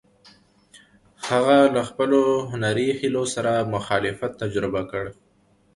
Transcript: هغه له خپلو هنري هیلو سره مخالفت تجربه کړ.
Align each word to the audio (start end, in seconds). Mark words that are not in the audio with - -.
هغه 1.29 1.57
له 1.75 1.81
خپلو 1.89 2.19
هنري 2.51 2.89
هیلو 2.99 3.23
سره 3.35 3.51
مخالفت 3.73 4.31
تجربه 4.41 4.81
کړ. 4.91 5.05